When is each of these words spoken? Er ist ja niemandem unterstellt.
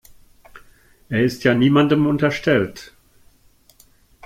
Er 1.09 1.21
ist 1.23 1.43
ja 1.43 1.53
niemandem 1.53 2.07
unterstellt. 2.07 2.93